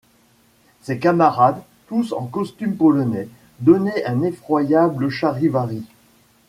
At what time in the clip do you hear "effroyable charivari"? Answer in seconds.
4.23-5.83